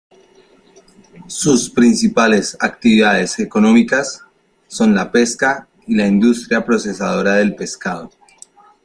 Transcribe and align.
Sus 1.27 1.69
principales 1.69 2.57
actividades 2.59 3.37
económicas 3.37 4.23
son 4.67 4.95
la 4.95 5.11
pesca 5.11 5.67
y 5.85 5.93
la 5.93 6.07
industria 6.07 6.65
procesadora 6.65 7.35
del 7.35 7.53
pescado. 7.53 8.09